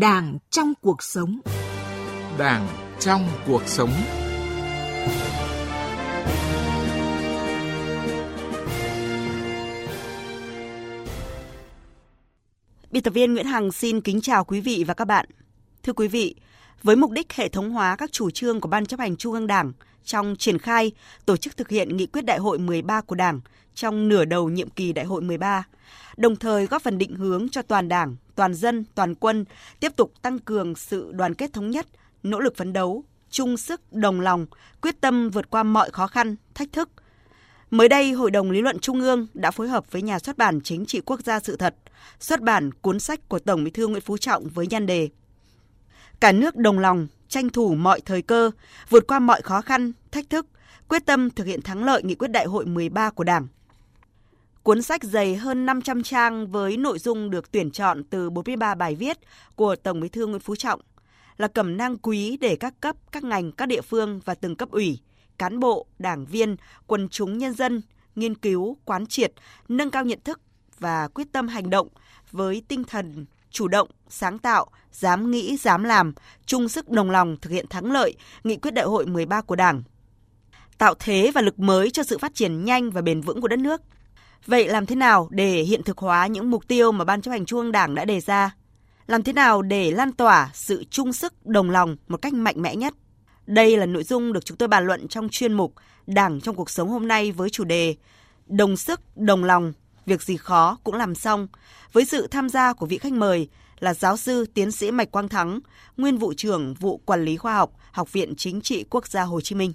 [0.00, 1.40] Đảng trong cuộc sống.
[2.38, 2.68] Đảng
[3.00, 3.90] trong cuộc sống.
[12.90, 15.26] Biên tập viên Nguyễn Hằng xin kính chào quý vị và các bạn.
[15.84, 16.34] Thưa quý vị,
[16.82, 19.46] với mục đích hệ thống hóa các chủ trương của Ban chấp hành Trung ương
[19.46, 19.72] Đảng
[20.04, 20.92] trong triển khai,
[21.26, 23.40] tổ chức thực hiện nghị quyết đại hội 13 của Đảng
[23.74, 25.64] trong nửa đầu nhiệm kỳ đại hội 13,
[26.16, 29.44] đồng thời góp phần định hướng cho toàn Đảng, toàn dân, toàn quân
[29.80, 31.86] tiếp tục tăng cường sự đoàn kết thống nhất,
[32.22, 34.46] nỗ lực phấn đấu, chung sức đồng lòng,
[34.80, 36.88] quyết tâm vượt qua mọi khó khăn, thách thức.
[37.70, 40.60] Mới đây, Hội đồng Lý luận Trung ương đã phối hợp với nhà xuất bản
[40.60, 41.74] Chính trị Quốc gia sự thật,
[42.20, 45.08] xuất bản cuốn sách của Tổng Bí thư Nguyễn Phú Trọng với nhan đề
[46.20, 48.50] Cả nước đồng lòng, tranh thủ mọi thời cơ,
[48.88, 50.46] vượt qua mọi khó khăn, thách thức,
[50.88, 53.46] quyết tâm thực hiện thắng lợi nghị quyết đại hội 13 của Đảng.
[54.62, 58.94] Cuốn sách dày hơn 500 trang với nội dung được tuyển chọn từ 43 bài
[58.94, 59.18] viết
[59.56, 60.80] của Tổng Bí thư Nguyễn Phú Trọng
[61.36, 64.70] là cẩm nang quý để các cấp, các ngành, các địa phương và từng cấp
[64.70, 64.98] ủy,
[65.38, 67.82] cán bộ, đảng viên, quần chúng nhân dân
[68.16, 69.32] nghiên cứu, quán triệt,
[69.68, 70.40] nâng cao nhận thức
[70.78, 71.88] và quyết tâm hành động
[72.30, 76.14] với tinh thần chủ động, sáng tạo, dám nghĩ, dám làm,
[76.46, 79.82] chung sức đồng lòng thực hiện thắng lợi nghị quyết đại hội 13 của Đảng.
[80.78, 83.58] Tạo thế và lực mới cho sự phát triển nhanh và bền vững của đất
[83.58, 83.80] nước.
[84.46, 87.46] Vậy làm thế nào để hiện thực hóa những mục tiêu mà Ban chấp hành
[87.46, 88.56] Trung ương Đảng đã đề ra?
[89.06, 92.76] Làm thế nào để lan tỏa sự chung sức đồng lòng một cách mạnh mẽ
[92.76, 92.94] nhất?
[93.46, 95.74] Đây là nội dung được chúng tôi bàn luận trong chuyên mục
[96.06, 97.96] Đảng trong cuộc sống hôm nay với chủ đề
[98.46, 99.72] Đồng sức, đồng lòng,
[100.06, 101.46] việc gì khó cũng làm xong,
[101.92, 103.48] với sự tham gia của vị khách mời
[103.80, 105.60] là giáo sư tiến sĩ Mạch Quang Thắng,
[105.96, 109.40] nguyên vụ trưởng vụ quản lý khoa học, Học viện Chính trị Quốc gia Hồ
[109.40, 109.72] Chí Minh.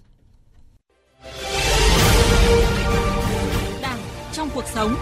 [3.81, 3.99] Đảng
[4.33, 4.95] trong cuộc sống.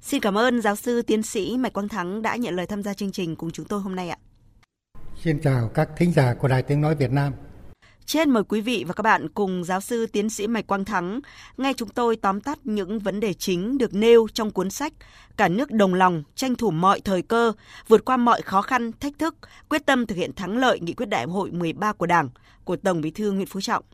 [0.00, 2.94] Xin cảm ơn giáo sư tiến sĩ Mạch Quang Thắng đã nhận lời tham gia
[2.94, 4.18] chương trình cùng chúng tôi hôm nay ạ.
[5.24, 7.32] Xin chào các thính giả của Đài Tiếng Nói Việt Nam.
[8.06, 11.20] Trên mời quý vị và các bạn cùng giáo sư tiến sĩ Mạch Quang Thắng
[11.56, 14.92] nghe chúng tôi tóm tắt những vấn đề chính được nêu trong cuốn sách
[15.36, 17.52] Cả nước đồng lòng, tranh thủ mọi thời cơ,
[17.88, 19.34] vượt qua mọi khó khăn, thách thức,
[19.68, 22.28] quyết tâm thực hiện thắng lợi nghị quyết đại hội 13 của Đảng
[22.64, 23.84] của Tổng Bí thư Nguyễn Phú Trọng.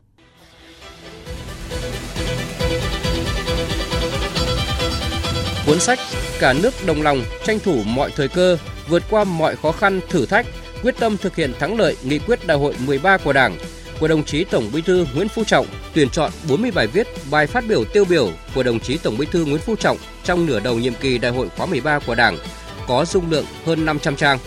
[5.65, 5.99] Cuốn sách
[6.39, 10.25] Cả nước đồng lòng, tranh thủ mọi thời cơ, vượt qua mọi khó khăn, thử
[10.25, 10.45] thách,
[10.85, 13.57] quyết tâm thực hiện thắng lợi nghị quyết đại hội 13 của Đảng
[13.99, 17.47] của đồng chí Tổng Bí thư Nguyễn Phú Trọng tuyển chọn 40 bài viết, bài
[17.47, 20.59] phát biểu tiêu biểu của đồng chí Tổng Bí thư Nguyễn Phú Trọng trong nửa
[20.59, 22.37] đầu nhiệm kỳ đại hội khóa 13 của Đảng
[22.87, 24.39] có dung lượng hơn 500 trang.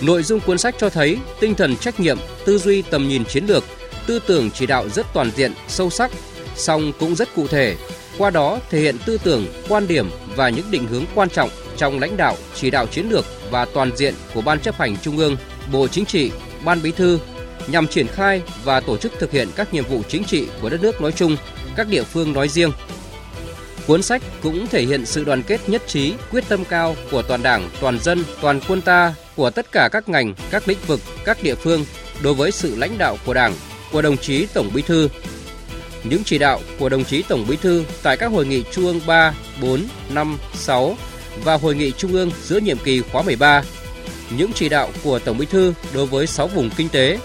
[0.00, 3.46] Nội dung cuốn sách cho thấy tinh thần trách nhiệm, tư duy tầm nhìn chiến
[3.46, 3.64] lược,
[4.06, 6.10] tư tưởng chỉ đạo rất toàn diện, sâu sắc,
[6.56, 7.76] song cũng rất cụ thể.
[8.18, 12.00] Qua đó thể hiện tư tưởng, quan điểm và những định hướng quan trọng trong
[12.00, 15.36] lãnh đạo, chỉ đạo chiến lược và toàn diện của Ban chấp hành Trung ương,
[15.72, 16.30] Bộ Chính trị,
[16.64, 17.18] Ban Bí thư
[17.66, 20.82] nhằm triển khai và tổ chức thực hiện các nhiệm vụ chính trị của đất
[20.82, 21.36] nước nói chung,
[21.76, 22.72] các địa phương nói riêng.
[23.86, 27.42] Cuốn sách cũng thể hiện sự đoàn kết nhất trí, quyết tâm cao của toàn
[27.42, 31.42] Đảng, toàn dân, toàn quân ta, của tất cả các ngành, các lĩnh vực, các
[31.42, 31.84] địa phương
[32.22, 33.54] đối với sự lãnh đạo của Đảng,
[33.92, 35.08] của đồng chí Tổng Bí thư.
[36.04, 39.00] Những chỉ đạo của đồng chí Tổng Bí thư tại các hội nghị Trung ương
[39.06, 40.96] 3, 4, 5, 6
[41.44, 43.62] và hội nghị Trung ương giữa nhiệm kỳ khóa 13.
[44.30, 47.18] Những chỉ đạo của Tổng Bí thư đối với 6 vùng kinh tế,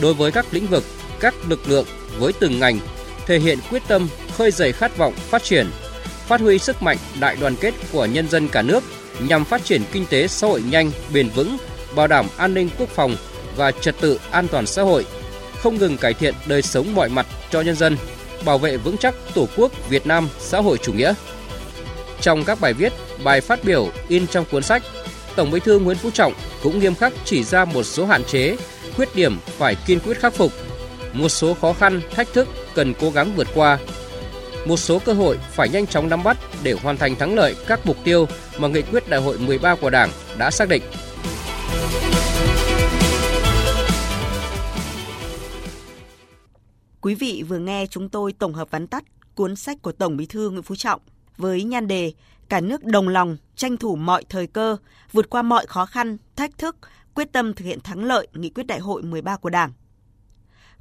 [0.00, 0.84] đối với các lĩnh vực,
[1.20, 1.86] các lực lượng
[2.18, 2.78] với từng ngành
[3.26, 5.70] thể hiện quyết tâm khơi dậy khát vọng phát triển,
[6.26, 8.84] phát huy sức mạnh đại đoàn kết của nhân dân cả nước
[9.20, 11.56] nhằm phát triển kinh tế xã hội nhanh, bền vững,
[11.94, 13.16] bảo đảm an ninh quốc phòng
[13.56, 15.06] và trật tự an toàn xã hội,
[15.58, 17.96] không ngừng cải thiện đời sống mọi mặt cho nhân dân,
[18.44, 21.14] bảo vệ vững chắc Tổ quốc Việt Nam xã hội chủ nghĩa.
[22.20, 22.92] Trong các bài viết,
[23.24, 24.82] bài phát biểu in trong cuốn sách,
[25.38, 26.32] Tổng Bí thư Nguyễn Phú Trọng
[26.62, 28.56] cũng nghiêm khắc chỉ ra một số hạn chế
[28.96, 30.52] khuyết điểm phải kiên quyết khắc phục,
[31.12, 33.78] một số khó khăn, thách thức cần cố gắng vượt qua,
[34.66, 37.86] một số cơ hội phải nhanh chóng nắm bắt để hoàn thành thắng lợi các
[37.86, 38.26] mục tiêu
[38.58, 40.82] mà nghị quyết đại hội 13 của Đảng đã xác định.
[47.00, 49.04] Quý vị vừa nghe chúng tôi tổng hợp vắn tắt
[49.34, 51.00] cuốn sách của Tổng Bí thư Nguyễn Phú Trọng
[51.38, 52.12] với nhan đề
[52.48, 54.76] Cả nước đồng lòng, tranh thủ mọi thời cơ,
[55.12, 56.76] vượt qua mọi khó khăn, thách thức,
[57.14, 59.72] quyết tâm thực hiện thắng lợi nghị quyết đại hội 13 của Đảng.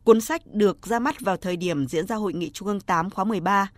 [0.04, 3.09] Cuốn sách được ra mắt vào thời điểm diễn ra hội nghị Trung ương 8
[3.09, 3.71] khóa 13.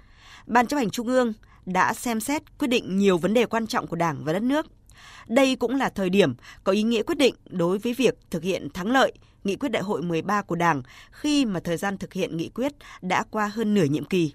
[0.48, 1.34] Ban chấp hành Trung ương
[1.66, 4.68] đã xem xét quyết định nhiều vấn đề quan trọng của Đảng và đất nước.
[5.28, 8.70] Đây cũng là thời điểm có ý nghĩa quyết định đối với việc thực hiện
[8.70, 10.82] thắng lợi nghị quyết đại hội 13 của Đảng
[11.12, 14.34] khi mà thời gian thực hiện nghị quyết đã qua hơn nửa nhiệm kỳ.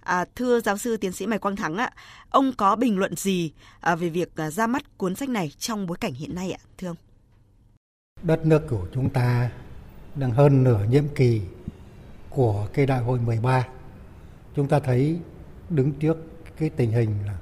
[0.00, 1.90] À, thưa giáo sư tiến sĩ Mai Quang Thắng ạ,
[2.30, 5.86] ông có bình luận gì à, về việc à, ra mắt cuốn sách này trong
[5.86, 6.96] bối cảnh hiện nay ạ, thưa ông?
[8.22, 9.50] Đất nước của chúng ta
[10.14, 11.42] đang hơn nửa nhiệm kỳ
[12.30, 13.66] của cái đại hội 13.
[14.56, 15.18] Chúng ta thấy
[15.70, 16.16] đứng trước
[16.56, 17.36] cái tình hình là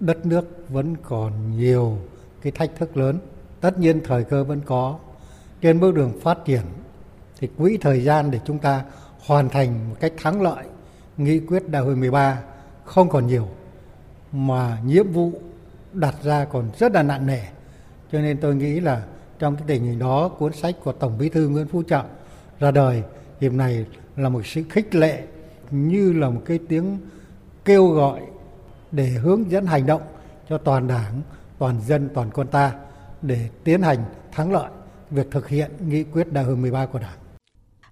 [0.00, 1.98] đất nước vẫn còn nhiều
[2.42, 3.18] cái thách thức lớn.
[3.60, 4.98] Tất nhiên thời cơ vẫn có.
[5.60, 6.62] Trên bước đường phát triển
[7.38, 8.84] thì quỹ thời gian để chúng ta
[9.26, 10.64] hoàn thành một cách thắng lợi
[11.16, 12.42] nghị quyết đại hội 13
[12.84, 13.48] không còn nhiều
[14.32, 15.32] mà nhiệm vụ
[15.92, 17.40] đặt ra còn rất là nặng nề.
[18.12, 19.02] Cho nên tôi nghĩ là
[19.38, 22.06] trong cái tình hình đó cuốn sách của Tổng Bí thư Nguyễn Phú Trọng
[22.60, 23.02] ra đời
[23.40, 23.86] dịp này
[24.16, 25.22] là một sự khích lệ
[25.70, 26.98] như là một cái tiếng
[27.64, 28.20] kêu gọi
[28.92, 30.02] để hướng dẫn hành động
[30.48, 31.22] cho toàn đảng,
[31.58, 32.72] toàn dân, toàn quân ta
[33.22, 33.98] để tiến hành
[34.32, 34.70] thắng lợi
[35.10, 37.18] việc thực hiện nghị quyết đại hội 13 của Đảng.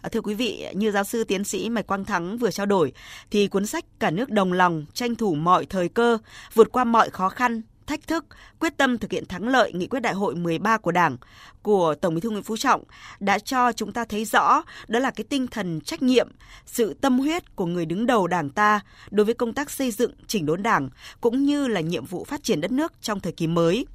[0.04, 2.92] À, thưa quý vị, như giáo sư tiến sĩ Mạch Quang Thắng vừa trao đổi,
[3.30, 6.18] thì cuốn sách Cả nước đồng lòng, tranh thủ mọi thời cơ,
[6.54, 8.24] vượt qua mọi khó khăn, thách thức,
[8.60, 11.16] quyết tâm thực hiện thắng lợi nghị quyết đại hội 13 của Đảng
[11.62, 12.84] của Tổng Bí thư Nguyễn Phú Trọng
[13.20, 16.28] đã cho chúng ta thấy rõ đó là cái tinh thần trách nhiệm,
[16.66, 18.80] sự tâm huyết của người đứng đầu Đảng ta
[19.10, 20.88] đối với công tác xây dựng chỉnh đốn Đảng
[21.20, 23.86] cũng như là nhiệm vụ phát triển đất nước trong thời kỳ mới.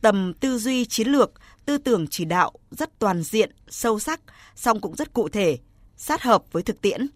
[0.00, 1.32] Tầm tư duy chiến lược,
[1.70, 4.20] tư tưởng chỉ đạo rất toàn diện, sâu sắc,
[4.54, 5.58] song cũng rất cụ thể,
[5.96, 7.06] sát hợp với thực tiễn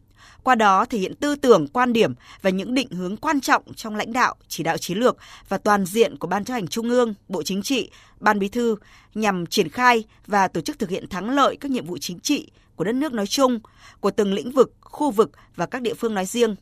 [0.42, 3.96] qua đó thể hiện tư tưởng, quan điểm và những định hướng quan trọng trong
[3.96, 5.16] lãnh đạo, chỉ đạo chiến lược
[5.48, 7.90] và toàn diện của Ban chấp hành Trung ương, Bộ Chính trị,
[8.20, 8.76] Ban Bí thư
[9.14, 12.50] nhằm triển khai và tổ chức thực hiện thắng lợi các nhiệm vụ chính trị
[12.76, 13.60] của đất nước nói chung,
[14.00, 16.56] của từng lĩnh vực, khu vực và các địa phương nói riêng.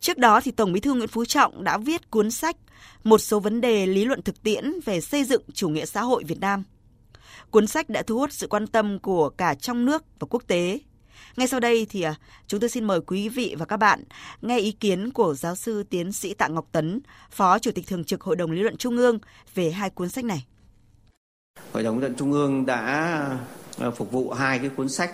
[0.00, 2.56] Trước đó thì Tổng Bí thư Nguyễn Phú Trọng đã viết cuốn sách
[3.04, 6.24] Một số vấn đề lý luận thực tiễn về xây dựng chủ nghĩa xã hội
[6.24, 6.64] Việt Nam.
[7.50, 10.80] Cuốn sách đã thu hút sự quan tâm của cả trong nước và quốc tế.
[11.36, 12.14] Ngay sau đây thì à,
[12.46, 14.04] chúng tôi xin mời quý vị và các bạn
[14.42, 17.00] nghe ý kiến của giáo sư tiến sĩ Tạ Ngọc Tấn,
[17.30, 19.18] Phó Chủ tịch Thường trực Hội đồng Lý luận Trung ương
[19.54, 20.46] về hai cuốn sách này.
[21.72, 22.82] Hội đồng Lý luận Trung ương đã
[23.78, 25.10] à, phục vụ hai cái cuốn sách.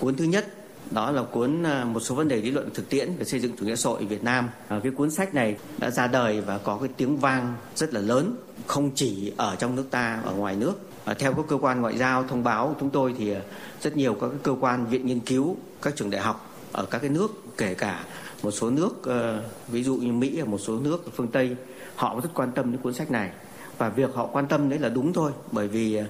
[0.00, 0.54] Cuốn thứ nhất
[0.90, 3.56] đó là cuốn à, một số vấn đề lý luận thực tiễn về xây dựng
[3.56, 4.48] chủ nghĩa xã hội Việt Nam.
[4.68, 8.36] Cái cuốn sách này đã ra đời và có cái tiếng vang rất là lớn,
[8.66, 10.74] không chỉ ở trong nước ta, ở ngoài nước
[11.04, 13.40] À, theo các cơ quan ngoại giao thông báo chúng tôi thì ờ,
[13.82, 17.10] rất nhiều các cơ quan viện nghiên cứu, các trường đại học ở các cái
[17.10, 18.04] nước kể cả
[18.42, 21.56] một số nước ờ, ví dụ như Mỹ và một số nước ở phương Tây
[21.94, 23.30] họ rất quan tâm đến cuốn sách này.
[23.78, 26.00] Và việc họ quan tâm đấy là đúng thôi bởi vì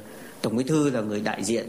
[0.42, 1.68] tổng bí thư là người đại diện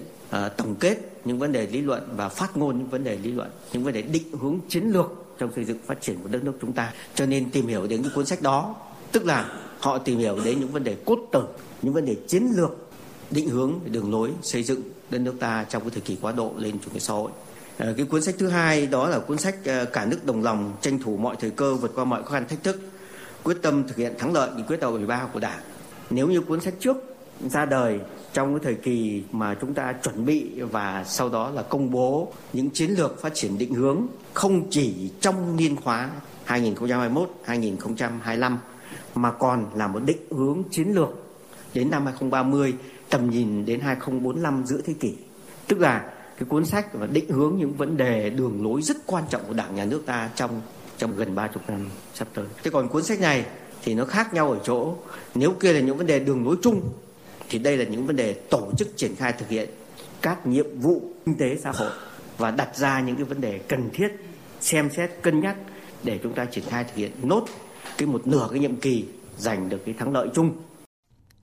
[0.58, 3.50] tổng kết những vấn đề lý luận và phát ngôn những vấn đề lý luận
[3.74, 5.06] những vấn đề định hướng chiến lược
[5.38, 6.94] trong xây dựng phát triển của đất nước chúng ta.
[7.16, 8.76] Cho nên tìm hiểu đến cái cuốn sách đó
[9.12, 11.44] tức là họ tìm hiểu đến những vấn đề cốt tử
[11.82, 12.85] những vấn đề chiến lược
[13.32, 16.54] định hướng đường lối xây dựng đất nước ta trong cái thời kỳ quá độ
[16.58, 17.32] lên chủ nghĩa xã hội.
[17.78, 20.74] Ờ, cái cuốn sách thứ hai đó là cuốn sách ờ, cả nước đồng lòng
[20.82, 22.80] tranh thủ mọi thời cơ vượt qua mọi khó khăn thách thức,
[23.44, 25.60] quyết tâm thực hiện thắng lợi nghị quyết đại hội 13 của Đảng.
[26.10, 26.98] Nếu như cuốn sách trước
[27.50, 28.00] ra đời
[28.34, 32.34] trong cái thời kỳ mà chúng ta chuẩn bị và sau đó là công bố
[32.54, 36.10] những chiến lược phát triển định hướng không chỉ trong niên khóa
[36.48, 38.58] 2021-2025
[39.16, 41.10] mà còn là một định hướng chiến lược
[41.74, 42.74] đến năm 2030
[43.16, 45.14] tầm nhìn đến 2045 giữa thế kỷ.
[45.68, 46.00] Tức là
[46.38, 49.54] cái cuốn sách và định hướng những vấn đề đường lối rất quan trọng của
[49.54, 50.62] Đảng, nhà nước ta trong
[50.98, 52.46] trong gần 30 năm sắp tới.
[52.64, 53.46] Thế còn cuốn sách này
[53.84, 54.96] thì nó khác nhau ở chỗ,
[55.36, 56.82] nếu kia là những vấn đề đường lối chung,
[57.50, 59.70] thì đây là những vấn đề tổ chức triển khai thực hiện
[60.22, 61.92] các nhiệm vụ kinh tế xã hội
[62.38, 64.08] và đặt ra những cái vấn đề cần thiết,
[64.62, 65.56] xem xét, cân nhắc
[66.04, 67.46] để chúng ta triển khai thực hiện nốt
[67.98, 69.06] cái một nửa cái nhiệm kỳ
[69.38, 70.52] giành được cái thắng lợi chung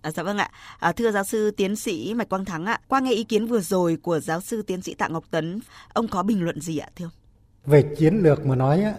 [0.02, 0.50] À, dạ vâng ạ.
[0.78, 3.60] À, thưa giáo sư tiến sĩ Mạch Quang Thắng ạ, qua nghe ý kiến vừa
[3.60, 5.60] rồi của giáo sư tiến sĩ Tạ Ngọc Tấn,
[5.92, 7.12] ông có bình luận gì ạ thưa ông?
[7.66, 8.94] Về chiến lược mà nói á,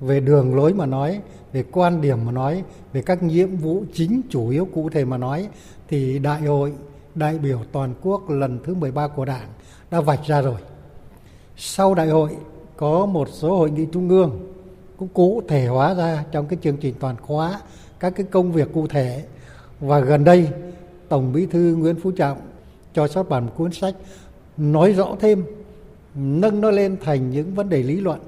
[0.00, 1.20] về đường lối mà nói,
[1.52, 5.18] về quan điểm mà nói, về các nhiệm vụ chính chủ yếu cụ thể mà
[5.18, 5.48] nói
[5.88, 6.72] thì đại hội
[7.14, 9.48] đại biểu toàn quốc lần thứ 13 của Đảng
[9.90, 10.60] đã vạch ra rồi.
[11.56, 12.36] Sau đại hội
[12.76, 14.54] có một số hội nghị trung ương
[14.96, 17.60] cũng cụ thể hóa ra trong cái chương trình toàn khóa
[18.00, 19.24] các cái công việc cụ thể
[19.80, 20.48] và gần đây
[21.08, 22.38] Tổng Bí thư Nguyễn Phú Trọng
[22.94, 23.94] cho xuất bản một cuốn sách
[24.56, 25.44] nói rõ thêm
[26.14, 28.20] nâng nó lên thành những vấn đề lý luận.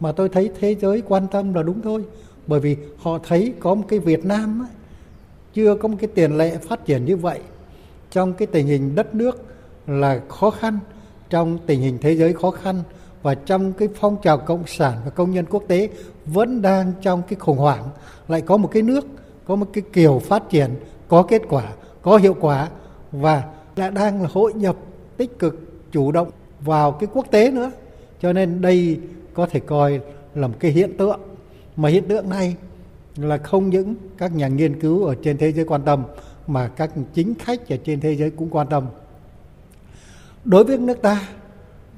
[0.00, 2.04] Mà tôi thấy thế giới quan tâm là đúng thôi
[2.46, 4.68] bởi vì họ thấy có một cái Việt Nam ấy,
[5.54, 7.40] chưa có một cái tiền lệ phát triển như vậy.
[8.10, 9.44] Trong cái tình hình đất nước
[9.86, 10.78] là khó khăn
[11.30, 12.82] trong tình hình thế giới khó khăn
[13.22, 15.88] và trong cái phong trào cộng sản và công nhân quốc tế
[16.26, 17.84] vẫn đang trong cái khủng hoảng
[18.28, 19.06] lại có một cái nước
[19.48, 20.70] có một cái kiểu phát triển
[21.08, 22.68] có kết quả có hiệu quả
[23.12, 23.44] và
[23.76, 24.76] đã đang là hội nhập
[25.16, 25.60] tích cực
[25.92, 27.70] chủ động vào cái quốc tế nữa
[28.20, 28.98] cho nên đây
[29.34, 30.00] có thể coi
[30.34, 31.20] là một cái hiện tượng
[31.76, 32.56] mà hiện tượng này
[33.16, 36.02] là không những các nhà nghiên cứu ở trên thế giới quan tâm
[36.46, 38.86] mà các chính khách ở trên thế giới cũng quan tâm.
[40.44, 41.28] Đối với nước ta,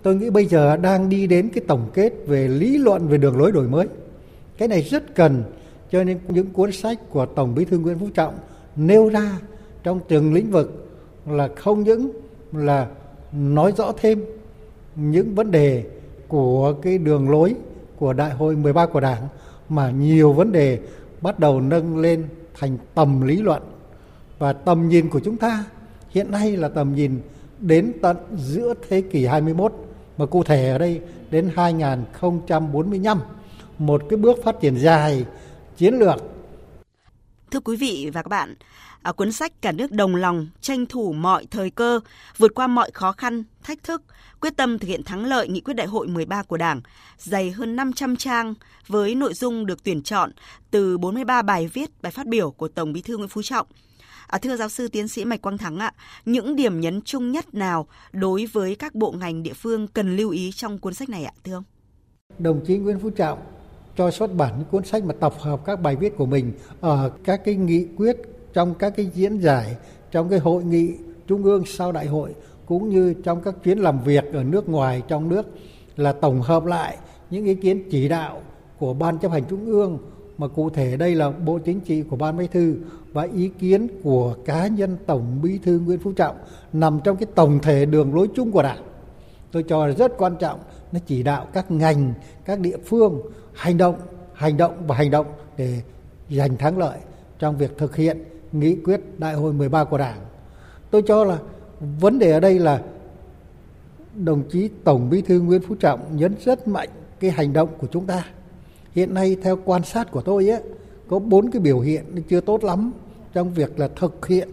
[0.03, 3.39] tôi nghĩ bây giờ đang đi đến cái tổng kết về lý luận về đường
[3.39, 3.89] lối đổi mới.
[4.59, 5.43] Cái này rất cần
[5.93, 8.35] cho nên những cuốn sách của Tổng Bí thư Nguyễn Phú Trọng
[8.77, 9.39] nêu ra
[9.83, 10.91] trong từng lĩnh vực
[11.27, 12.11] là không những
[12.53, 12.87] là
[13.33, 14.25] nói rõ thêm
[14.97, 15.85] những vấn đề
[16.29, 17.55] của cái đường lối
[17.99, 19.29] của Đại hội 13 của Đảng,
[19.69, 20.79] mà nhiều vấn đề
[21.21, 22.25] bắt đầu nâng lên
[22.59, 23.63] thành tầm lý luận.
[24.39, 25.65] Và tầm nhìn của chúng ta
[26.11, 27.21] hiện nay là tầm nhìn
[27.59, 29.73] đến tận giữa thế kỷ 21
[30.17, 33.21] mà cụ thể ở đây đến 2045
[33.79, 35.25] một cái bước phát triển dài
[35.81, 36.17] chiến lược.
[37.51, 38.55] Thưa quý vị và các bạn,
[39.03, 42.01] ở cuốn sách Cả nước đồng lòng tranh thủ mọi thời cơ,
[42.37, 44.03] vượt qua mọi khó khăn, thách thức,
[44.41, 46.81] quyết tâm thực hiện thắng lợi nghị quyết đại hội 13 của Đảng,
[47.19, 48.55] dày hơn 500 trang
[48.87, 50.31] với nội dung được tuyển chọn
[50.71, 53.67] từ 43 bài viết, bài phát biểu của Tổng Bí thư Nguyễn Phú Trọng.
[54.27, 55.93] À, thưa giáo sư tiến sĩ Mạch Quang Thắng ạ,
[56.25, 60.31] những điểm nhấn chung nhất nào đối với các bộ ngành địa phương cần lưu
[60.31, 61.65] ý trong cuốn sách này ạ, thưa ông?
[62.39, 63.39] Đồng chí Nguyễn Phú Trọng
[64.01, 67.11] cho xuất bản những cuốn sách mà tập hợp các bài viết của mình ở
[67.25, 68.17] các cái nghị quyết
[68.53, 69.77] trong các cái diễn giải,
[70.11, 70.95] trong cái hội nghị
[71.27, 72.35] trung ương sau đại hội,
[72.67, 75.47] cũng như trong các chuyến làm việc ở nước ngoài trong nước,
[75.97, 76.97] là tổng hợp lại
[77.31, 78.41] những ý kiến chỉ đạo
[78.79, 79.99] của ban chấp hành trung ương,
[80.39, 82.77] mà cụ thể đây là bộ chính trị của ban bí thư
[83.13, 86.37] và ý kiến của cá nhân tổng bí thư nguyễn phú trọng
[86.73, 88.83] nằm trong cái tổng thể đường lối chung của đảng.
[89.53, 90.61] Tôi cho là rất quan trọng,
[90.93, 92.15] nó chỉ đạo các ngành,
[92.45, 93.21] các địa phương
[93.61, 93.95] hành động
[94.35, 95.27] hành động và hành động
[95.57, 95.83] để
[96.31, 96.99] giành thắng lợi
[97.39, 100.19] trong việc thực hiện nghị quyết đại hội 13 của Đảng.
[100.91, 101.39] Tôi cho là
[102.01, 102.83] vấn đề ở đây là
[104.15, 106.89] đồng chí Tổng Bí thư Nguyễn Phú Trọng nhấn rất mạnh
[107.21, 108.25] cái hành động của chúng ta.
[108.95, 110.63] Hiện nay theo quan sát của tôi ấy,
[111.09, 112.93] có bốn cái biểu hiện chưa tốt lắm
[113.33, 114.49] trong việc là thực hiện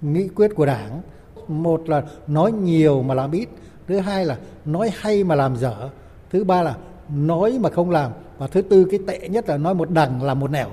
[0.00, 1.00] nghị quyết của Đảng.
[1.48, 3.48] Một là nói nhiều mà làm ít,
[3.88, 5.90] thứ hai là nói hay mà làm dở,
[6.30, 6.76] thứ ba là
[7.14, 10.40] nói mà không làm và thứ tư cái tệ nhất là nói một đằng làm
[10.40, 10.68] một nẻo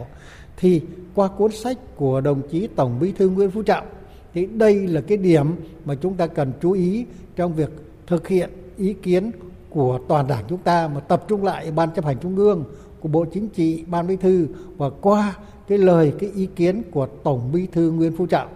[0.58, 0.82] thì
[1.15, 3.86] qua cuốn sách của đồng chí Tổng Bí thư Nguyễn Phú Trọng
[4.34, 7.70] thì đây là cái điểm mà chúng ta cần chú ý trong việc
[8.08, 9.32] thực hiện ý kiến
[9.70, 12.63] của toàn đảng chúng ta mà tập trung lại ban chấp hành trung ương
[13.00, 17.08] của Bộ Chính trị, Ban Bí thư và qua cái lời cái ý kiến của
[17.24, 18.50] Tổng Bí thư Nguyễn Phú Trọng.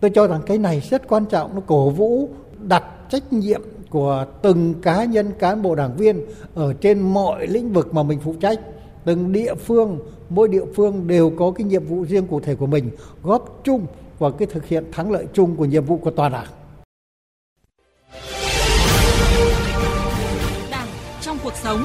[0.00, 2.28] Tôi cho rằng cái này rất quan trọng nó cổ vũ
[2.60, 6.20] đặt trách nhiệm của từng cá nhân, cán bộ đảng viên
[6.54, 8.60] ở trên mọi lĩnh vực mà mình phụ trách.
[9.04, 12.66] Từng địa phương, mỗi địa phương đều có cái nhiệm vụ riêng cụ thể của
[12.66, 12.90] mình,
[13.22, 13.86] góp chung
[14.18, 16.46] vào cái thực hiện thắng lợi chung của nhiệm vụ của toàn đảng.
[20.70, 20.88] Đảng
[21.20, 21.84] trong cuộc sống.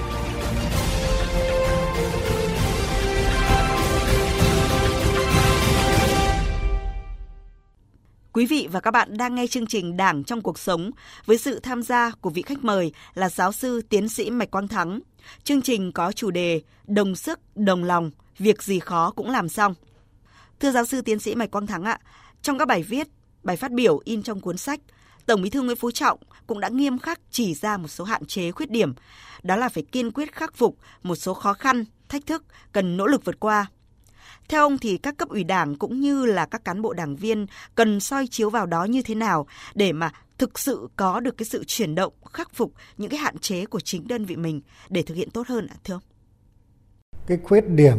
[8.33, 10.91] Quý vị và các bạn đang nghe chương trình Đảng trong cuộc sống
[11.25, 14.67] với sự tham gia của vị khách mời là giáo sư tiến sĩ Mạch Quang
[14.67, 14.99] Thắng.
[15.43, 19.73] Chương trình có chủ đề Đồng sức, đồng lòng, việc gì khó cũng làm xong.
[20.59, 21.99] Thưa giáo sư tiến sĩ Mạch Quang Thắng ạ,
[22.41, 23.07] trong các bài viết,
[23.43, 24.79] bài phát biểu in trong cuốn sách,
[25.25, 28.25] Tổng Bí thư Nguyễn Phú Trọng cũng đã nghiêm khắc chỉ ra một số hạn
[28.25, 28.93] chế khuyết điểm,
[29.43, 33.07] đó là phải kiên quyết khắc phục một số khó khăn, thách thức cần nỗ
[33.07, 33.65] lực vượt qua
[34.49, 37.45] theo ông thì các cấp ủy đảng cũng như là các cán bộ đảng viên
[37.75, 41.45] cần soi chiếu vào đó như thế nào để mà thực sự có được cái
[41.45, 45.01] sự chuyển động, khắc phục những cái hạn chế của chính đơn vị mình để
[45.01, 46.01] thực hiện tốt hơn ạ thưa ông?
[47.27, 47.97] Cái khuyết điểm,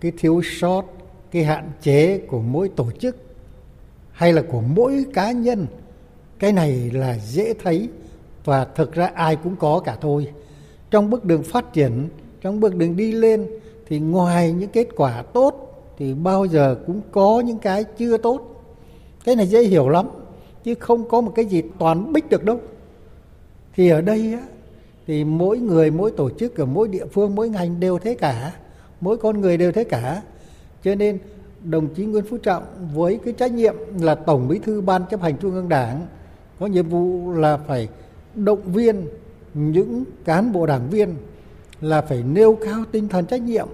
[0.00, 0.84] cái thiếu sót,
[1.30, 3.16] cái hạn chế của mỗi tổ chức
[4.12, 5.66] hay là của mỗi cá nhân
[6.38, 7.88] cái này là dễ thấy
[8.44, 10.32] và thực ra ai cũng có cả thôi
[10.90, 12.08] trong bước đường phát triển
[12.40, 13.46] trong bước đường đi lên
[13.88, 15.63] thì ngoài những kết quả tốt
[15.98, 18.64] thì bao giờ cũng có những cái chưa tốt.
[19.24, 20.06] Cái này dễ hiểu lắm
[20.64, 22.60] chứ không có một cái gì toàn bích được đâu.
[23.74, 24.42] Thì ở đây á,
[25.06, 28.52] thì mỗi người mỗi tổ chức ở mỗi địa phương mỗi ngành đều thế cả.
[29.00, 30.22] Mỗi con người đều thế cả.
[30.84, 31.18] Cho nên
[31.64, 32.62] đồng chí Nguyễn Phú Trọng
[32.94, 36.06] với cái trách nhiệm là tổng bí thư ban chấp hành trung ương đảng
[36.60, 37.88] có nhiệm vụ là phải
[38.34, 39.06] động viên
[39.54, 41.14] những cán bộ đảng viên
[41.80, 43.66] là phải nêu cao tinh thần trách nhiệm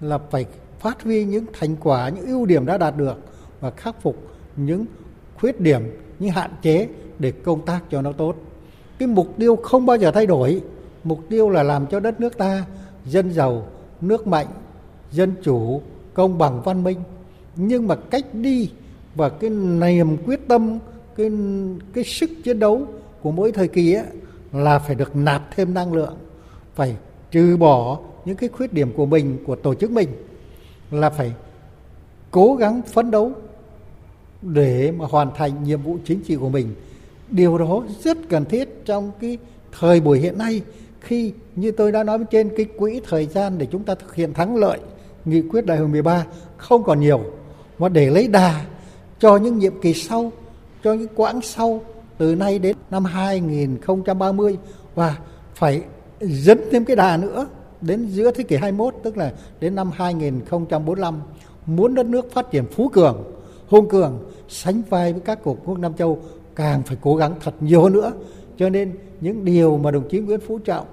[0.00, 0.46] là phải
[0.82, 3.16] phát huy những thành quả những ưu điểm đã đạt được
[3.60, 4.16] và khắc phục
[4.56, 4.84] những
[5.34, 5.82] khuyết điểm
[6.18, 8.36] những hạn chế để công tác cho nó tốt.
[8.98, 10.60] Cái mục tiêu không bao giờ thay đổi.
[11.04, 12.64] Mục tiêu là làm cho đất nước ta
[13.06, 13.66] dân giàu
[14.00, 14.46] nước mạnh
[15.10, 15.82] dân chủ
[16.14, 16.98] công bằng văn minh.
[17.56, 18.70] Nhưng mà cách đi
[19.14, 20.78] và cái niềm quyết tâm
[21.16, 21.30] cái
[21.92, 22.86] cái sức chiến đấu
[23.22, 24.04] của mỗi thời kỳ ấy,
[24.52, 26.16] là phải được nạp thêm năng lượng
[26.74, 26.96] phải
[27.30, 30.08] trừ bỏ những cái khuyết điểm của mình của tổ chức mình
[30.92, 31.32] là phải
[32.30, 33.32] cố gắng phấn đấu
[34.42, 36.74] để mà hoàn thành nhiệm vụ chính trị của mình.
[37.30, 39.38] Điều đó rất cần thiết trong cái
[39.80, 40.62] thời buổi hiện nay,
[41.00, 44.34] khi như tôi đã nói trên, cái quỹ thời gian để chúng ta thực hiện
[44.34, 44.78] thắng lợi
[45.24, 47.20] nghị quyết đại hội 13 không còn nhiều.
[47.78, 48.64] Mà để lấy đà
[49.18, 50.32] cho những nhiệm kỳ sau,
[50.84, 51.80] cho những quãng sau,
[52.18, 54.58] từ nay đến năm 2030
[54.94, 55.16] và
[55.54, 55.82] phải
[56.20, 57.46] dẫn thêm cái đà nữa
[57.82, 61.20] đến giữa thế kỷ 21 tức là đến năm 2045
[61.66, 63.24] muốn đất nước phát triển phú cường,
[63.68, 66.18] hùng cường, sánh vai với các cường quốc Nam Châu
[66.54, 68.12] càng phải cố gắng thật nhiều hơn nữa.
[68.58, 70.86] Cho nên những điều mà đồng chí Nguyễn Phú Trọng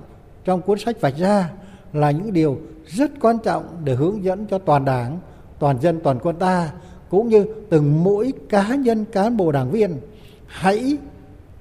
[0.45, 1.49] trong cuốn sách vạch ra
[1.93, 5.19] là những điều rất quan trọng để hướng dẫn cho toàn đảng,
[5.59, 6.71] toàn dân, toàn quân ta
[7.09, 9.97] cũng như từng mỗi cá nhân cán bộ đảng viên
[10.47, 10.97] hãy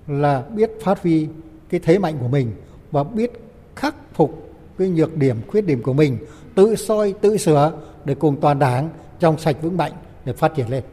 [0.06, 1.28] là biết phát huy
[1.68, 2.52] cái thế mạnh của mình
[2.90, 3.32] và biết
[3.76, 4.47] khắc phục
[4.78, 6.18] cái nhược điểm khuyết điểm của mình
[6.54, 7.72] tự soi tự sửa
[8.04, 9.92] để cùng toàn đảng trong sạch vững mạnh
[10.24, 10.84] để phát triển lên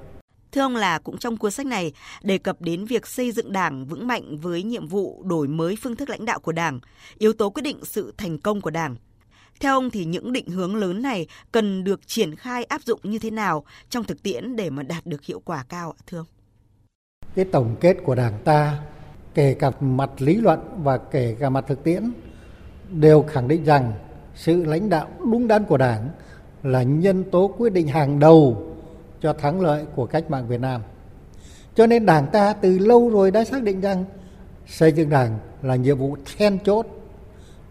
[0.52, 3.86] Thưa ông là cũng trong cuốn sách này đề cập đến việc xây dựng Đảng
[3.86, 6.80] vững mạnh với nhiệm vụ đổi mới phương thức lãnh đạo của Đảng,
[7.18, 8.96] yếu tố quyết định sự thành công của Đảng.
[9.60, 13.20] Theo ông thì những định hướng lớn này cần được triển khai áp dụng như
[13.20, 16.28] thế nào trong thực tiễn để mà đạt được hiệu quả cao ạ thưa ông?
[17.36, 18.80] Cái tổng kết của Đảng ta
[19.34, 22.12] kể cả mặt lý luận và kể cả mặt thực tiễn
[22.90, 23.94] đều khẳng định rằng
[24.36, 26.10] sự lãnh đạo đúng đắn của Đảng
[26.64, 28.58] là nhân tố quyết định hàng đầu
[29.22, 30.82] cho thắng lợi của cách mạng Việt Nam.
[31.76, 34.06] Cho nên Đảng ta từ lâu rồi đã xác định rằng
[34.68, 36.86] xây dựng Đảng là nhiệm vụ then chốt.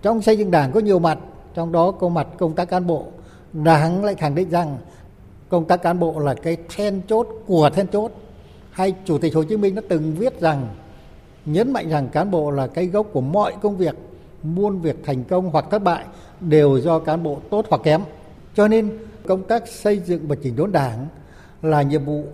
[0.02, 1.18] Trong xây dựng Đảng có nhiều mặt,
[1.54, 3.06] trong đó có mặt công tác cán bộ.
[3.52, 4.78] Đảng lại khẳng định rằng
[5.48, 8.12] công tác cán bộ là cái then chốt của then chốt.
[8.70, 10.68] Hay Chủ tịch Hồ Chí Minh đã từng viết rằng
[11.44, 13.94] nhấn mạnh rằng cán bộ là cái gốc của mọi công việc,
[14.44, 16.04] muôn việc thành công hoặc thất bại
[16.40, 18.00] đều do cán bộ tốt hoặc kém.
[18.54, 21.06] Cho nên công tác xây dựng và chỉnh đốn đảng
[21.62, 22.24] là nhiệm vụ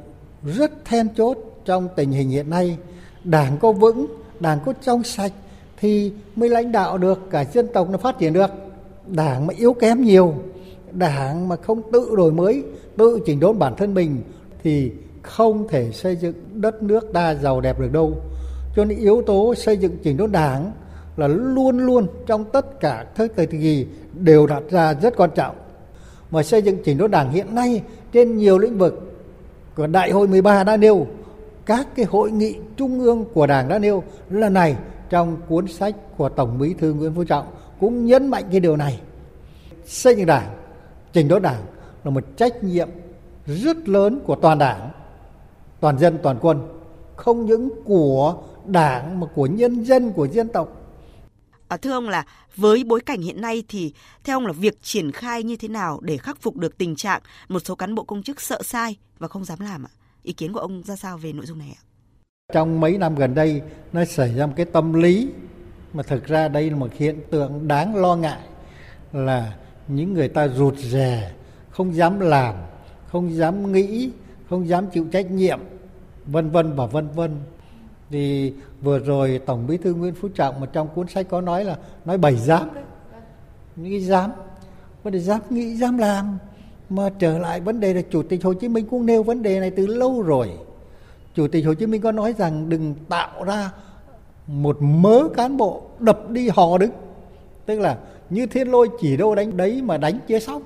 [0.45, 2.77] rất then chốt trong tình hình hiện nay.
[3.25, 4.07] Đảng có vững,
[4.41, 5.33] đảng có trong sạch
[5.77, 8.51] thì mới lãnh đạo được cả dân tộc nó phát triển được.
[9.07, 10.35] Đảng mà yếu kém nhiều,
[10.93, 12.63] đảng mà không tự đổi mới,
[12.97, 14.23] tự chỉnh đốn bản thân mình
[14.63, 14.93] thì
[15.23, 18.17] không thể xây dựng đất nước ta giàu đẹp được đâu.
[18.77, 20.73] Cho nên yếu tố xây dựng chỉnh đốn đảng
[21.21, 25.57] là luôn luôn trong tất cả thời kỳ đều đặt ra rất quan trọng.
[26.31, 29.13] Mà xây dựng chỉnh đốn đảng hiện nay trên nhiều lĩnh vực,
[29.77, 31.07] của đại hội 13 đã nêu,
[31.67, 34.77] các cái hội nghị trung ương của đảng đã nêu, lần này
[35.11, 37.47] trong cuốn sách của tổng bí thư nguyễn phú trọng
[37.81, 39.01] cũng nhấn mạnh cái điều này
[39.85, 40.49] xây dựng đảng
[41.13, 41.63] chỉnh đốn đảng
[42.05, 42.89] là một trách nhiệm
[43.47, 44.91] rất lớn của toàn đảng,
[45.81, 46.59] toàn dân, toàn quân,
[47.17, 48.35] không những của
[48.67, 50.80] đảng mà của nhân dân, của dân tộc
[51.71, 52.25] À, thưa ông là
[52.57, 53.93] với bối cảnh hiện nay thì
[54.25, 57.23] theo ông là việc triển khai như thế nào để khắc phục được tình trạng
[57.49, 59.93] một số cán bộ công chức sợ sai và không dám làm ạ?
[60.23, 61.83] Ý kiến của ông ra sao về nội dung này ạ?
[62.53, 65.29] Trong mấy năm gần đây nó xảy ra một cái tâm lý
[65.93, 68.41] mà thực ra đây là một hiện tượng đáng lo ngại
[69.13, 69.57] là
[69.89, 71.33] những người ta rụt rè,
[71.71, 72.55] không dám làm,
[73.07, 74.11] không dám nghĩ,
[74.49, 75.61] không dám chịu trách nhiệm,
[76.27, 77.37] vân vân và vân vân
[78.11, 81.65] thì vừa rồi tổng bí thư nguyễn phú trọng mà trong cuốn sách có nói
[81.65, 82.85] là nói bảy dám đấy
[83.77, 84.31] cái dám
[85.03, 86.39] vấn đề dám nghĩ dám làm.
[86.89, 89.61] Mà trở lại vấn đề là chủ tịch hồ chí minh cũng nêu vấn đề
[89.61, 90.51] này từ lâu rồi.
[91.35, 93.71] Chủ tịch hồ chí minh có nói rằng đừng tạo ra
[94.47, 96.91] một mớ cán bộ đập đi hò đứng.
[97.67, 97.99] Tức là
[98.31, 100.63] như thiên lôi chỉ đâu đánh đấy mà đánh chưa xong.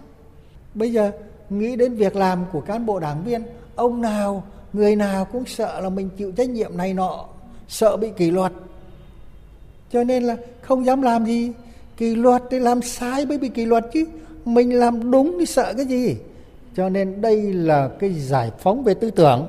[0.74, 1.11] Bây giờ
[1.50, 3.42] nghĩ đến việc làm của cán bộ đảng viên
[3.74, 7.26] ông nào người nào cũng sợ là mình chịu trách nhiệm này nọ
[7.68, 8.53] sợ bị kỷ luật.
[9.92, 11.53] Cho nên là không dám làm gì.
[11.96, 14.05] Kỷ luật thì làm sai mới bị kỷ luật chứ.
[14.44, 16.16] Mình làm đúng thì sợ cái gì?
[16.77, 19.46] Cho nên đây là cái giải phóng về tư tưởng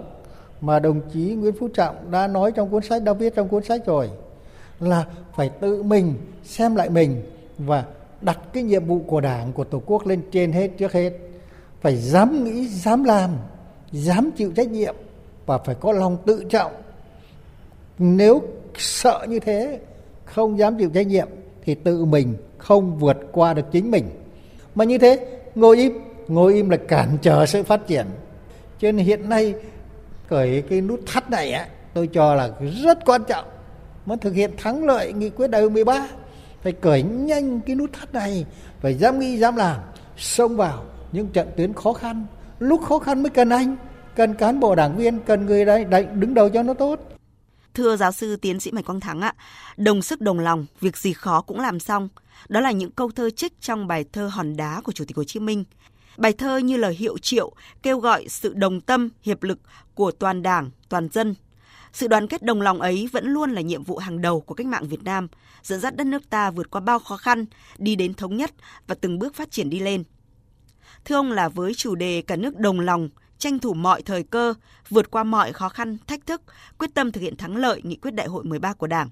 [0.62, 3.63] mà đồng chí Nguyễn Phú Trọng đã nói trong cuốn sách, đã viết trong cuốn
[3.63, 4.10] sách rồi.
[4.80, 7.23] Là phải tự mình xem lại mình
[7.58, 7.86] và
[8.21, 11.12] đặt cái nhiệm vụ của đảng, của tổ quốc lên trên hết, trước hết.
[11.82, 13.30] Phải dám nghĩ, dám làm,
[13.91, 14.95] dám chịu trách nhiệm
[15.45, 16.71] và phải có lòng tự trọng
[17.99, 18.43] nếu
[18.77, 19.79] sợ như thế,
[20.25, 21.27] không dám chịu trách nhiệm,
[21.63, 24.05] thì tự mình không vượt qua được chính mình.
[24.75, 25.93] Mà như thế, ngồi im
[26.27, 28.05] ngồi im là cản trở sự phát triển.
[28.79, 29.53] Cho nên hiện nay,
[30.27, 32.49] cởi cái nút thắt này á, tôi cho là
[32.84, 33.45] rất quan trọng.
[34.05, 36.08] Muốn thực hiện thắng lợi nghị quyết đại hội 13
[36.62, 38.45] phải cởi nhanh cái nút thắt này,
[38.81, 39.77] phải dám nghĩ, dám làm,
[40.17, 42.25] xông vào những trận tuyến khó khăn.
[42.60, 43.75] Lúc khó khăn mới cần anh,
[44.15, 47.14] cần cán bộ đảng viên, cần người đấy đứng đầu cho nó tốt.
[47.75, 49.33] Thưa giáo sư tiến sĩ Mạch Quang Thắng ạ,
[49.77, 52.09] đồng sức đồng lòng, việc gì khó cũng làm xong.
[52.49, 55.23] Đó là những câu thơ trích trong bài thơ Hòn đá của Chủ tịch Hồ
[55.23, 55.63] Chí Minh.
[56.17, 57.51] Bài thơ như lời hiệu triệu
[57.83, 59.59] kêu gọi sự đồng tâm, hiệp lực
[59.93, 61.35] của toàn đảng, toàn dân.
[61.93, 64.67] Sự đoàn kết đồng lòng ấy vẫn luôn là nhiệm vụ hàng đầu của cách
[64.67, 65.27] mạng Việt Nam,
[65.63, 67.45] dẫn dắt đất nước ta vượt qua bao khó khăn,
[67.77, 68.51] đi đến thống nhất
[68.88, 70.03] và từng bước phát triển đi lên.
[71.05, 74.54] Thưa ông là với chủ đề cả nước đồng lòng, tranh thủ mọi thời cơ,
[74.89, 76.41] vượt qua mọi khó khăn, thách thức,
[76.78, 79.10] quyết tâm thực hiện thắng lợi nghị quyết đại hội 13 của Đảng.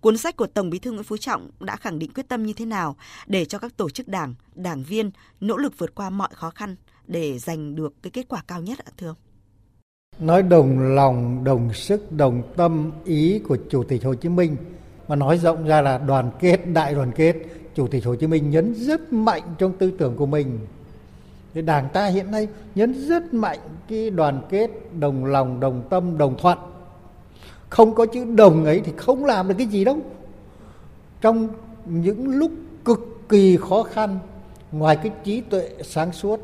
[0.00, 2.52] Cuốn sách của Tổng Bí thư Nguyễn Phú Trọng đã khẳng định quyết tâm như
[2.52, 6.28] thế nào để cho các tổ chức đảng, đảng viên nỗ lực vượt qua mọi
[6.32, 9.16] khó khăn để giành được cái kết quả cao nhất ạ thưa ông?
[10.18, 14.56] Nói đồng lòng, đồng sức, đồng tâm ý của Chủ tịch Hồ Chí Minh
[15.08, 17.36] mà nói rộng ra là đoàn kết, đại đoàn kết.
[17.74, 20.58] Chủ tịch Hồ Chí Minh nhấn rất mạnh trong tư tưởng của mình
[21.54, 26.18] thì đảng ta hiện nay nhấn rất mạnh cái đoàn kết, đồng lòng, đồng tâm,
[26.18, 26.58] đồng thuận.
[27.68, 29.98] Không có chữ đồng ấy thì không làm được cái gì đâu.
[31.20, 31.48] Trong
[31.86, 32.50] những lúc
[32.84, 34.18] cực kỳ khó khăn,
[34.72, 36.40] ngoài cái trí tuệ sáng suốt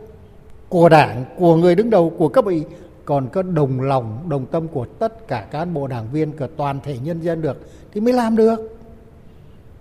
[0.69, 2.65] của đảng, của người đứng đầu, của cấp ủy,
[3.05, 6.81] còn có đồng lòng, đồng tâm của tất cả cán bộ đảng viên, của toàn
[6.83, 7.57] thể nhân dân được,
[7.93, 8.79] thì mới làm được.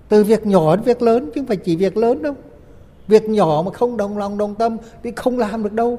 [0.10, 2.36] Từ việc nhỏ đến việc lớn chứ không phải chỉ việc lớn đâu
[3.10, 5.98] việc nhỏ mà không đồng lòng, đồng tâm thì không làm được đâu.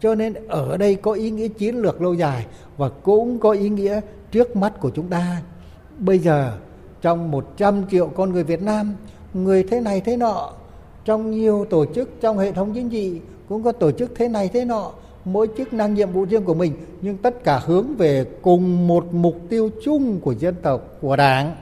[0.00, 3.68] Cho nên ở đây có ý nghĩa chiến lược lâu dài và cũng có ý
[3.68, 4.00] nghĩa
[4.32, 5.42] trước mắt của chúng ta.
[5.98, 6.52] Bây giờ,
[7.02, 8.94] trong 100 triệu con người Việt Nam,
[9.34, 10.52] người thế này thế nọ,
[11.04, 14.48] trong nhiều tổ chức trong hệ thống chính trị cũng có tổ chức thế này
[14.48, 14.90] thế nọ,
[15.24, 19.14] mỗi chức năng nhiệm vụ riêng của mình, nhưng tất cả hướng về cùng một
[19.14, 21.56] mục tiêu chung của dân tộc, của đảng.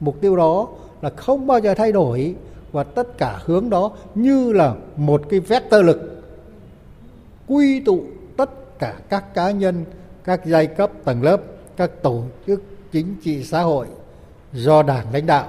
[0.00, 0.68] Mục tiêu đó
[1.02, 2.34] là không bao giờ thay đổi
[2.72, 6.22] và tất cả hướng đó như là một cái vector lực,
[7.46, 8.04] quy tụ
[8.36, 9.84] tất cả các cá nhân,
[10.24, 11.40] các giai cấp tầng lớp,
[11.76, 13.86] các tổ chức chính trị xã hội
[14.52, 15.48] do đảng lãnh đạo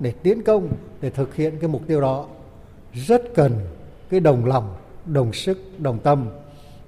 [0.00, 0.68] để tiến công,
[1.00, 2.26] để thực hiện cái mục tiêu đó.
[2.92, 3.52] Rất cần
[4.10, 4.74] cái đồng lòng,
[5.06, 6.26] đồng sức, đồng tâm.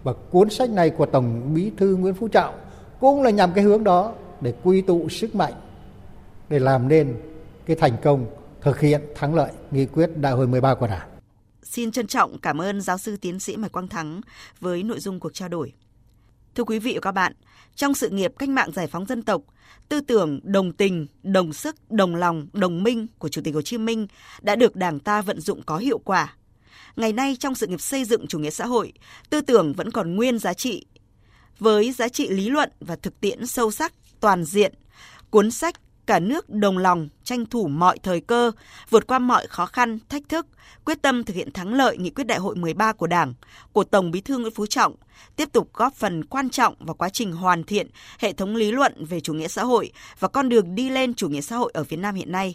[0.02, 2.54] Và cuốn sách này của tổng bí thư nguyễn phú trọng
[3.00, 5.52] cũng là nhằm cái hướng đó để quy tụ sức mạnh,
[6.48, 7.14] để làm nên
[7.66, 8.26] cái thành công
[8.64, 11.08] thực hiện thắng lợi nghị quyết đại hội 13 của Đảng.
[11.62, 14.20] Xin trân trọng cảm ơn giáo sư tiến sĩ Mạch Quang Thắng
[14.60, 15.72] với nội dung cuộc trao đổi.
[16.54, 17.32] Thưa quý vị và các bạn,
[17.74, 19.42] trong sự nghiệp cách mạng giải phóng dân tộc,
[19.88, 23.78] tư tưởng đồng tình, đồng sức, đồng lòng, đồng minh của Chủ tịch Hồ Chí
[23.78, 24.06] Minh
[24.42, 26.34] đã được Đảng ta vận dụng có hiệu quả.
[26.96, 28.92] Ngày nay trong sự nghiệp xây dựng chủ nghĩa xã hội,
[29.30, 30.86] tư tưởng vẫn còn nguyên giá trị.
[31.58, 34.74] Với giá trị lý luận và thực tiễn sâu sắc, toàn diện,
[35.30, 35.74] cuốn sách
[36.06, 38.52] cả nước đồng lòng tranh thủ mọi thời cơ,
[38.90, 40.46] vượt qua mọi khó khăn, thách thức,
[40.84, 43.34] quyết tâm thực hiện thắng lợi nghị quyết đại hội 13 của Đảng,
[43.72, 44.94] của Tổng Bí thư Nguyễn Phú Trọng,
[45.36, 47.86] tiếp tục góp phần quan trọng vào quá trình hoàn thiện
[48.18, 51.28] hệ thống lý luận về chủ nghĩa xã hội và con đường đi lên chủ
[51.28, 52.54] nghĩa xã hội ở Việt Nam hiện nay,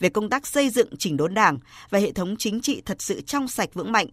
[0.00, 1.58] về công tác xây dựng chỉnh đốn Đảng
[1.90, 4.06] và hệ thống chính trị thật sự trong sạch vững mạnh,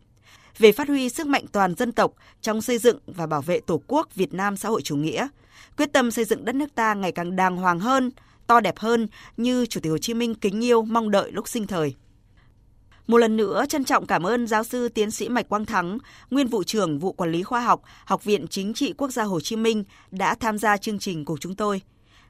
[0.58, 3.82] về phát huy sức mạnh toàn dân tộc trong xây dựng và bảo vệ Tổ
[3.88, 5.28] quốc Việt Nam xã hội chủ nghĩa,
[5.78, 8.12] quyết tâm xây dựng đất nước ta ngày càng đàng hoàng hơn,
[8.48, 11.68] to đẹp hơn như Chủ tịch Hồ Chí Minh kính yêu mong đợi lúc sinh
[11.68, 11.96] thời.
[13.08, 15.98] Một lần nữa trân trọng cảm ơn giáo sư tiến sĩ Mạch Quang Thắng,
[16.32, 19.40] nguyên vụ trưởng vụ quản lý khoa học, Học viện Chính trị Quốc gia Hồ
[19.40, 21.82] Chí Minh đã tham gia chương trình của chúng tôi.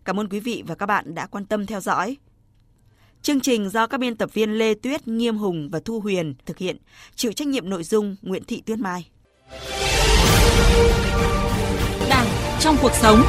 [0.05, 2.17] Cảm ơn quý vị và các bạn đã quan tâm theo dõi.
[3.21, 6.57] Chương trình do các biên tập viên Lê Tuyết, Nghiêm Hùng và Thu Huyền thực
[6.57, 6.77] hiện,
[7.15, 9.09] chịu trách nhiệm nội dung Nguyễn Thị Tuyết Mai.
[12.09, 12.27] Đảng
[12.59, 13.23] trong cuộc sống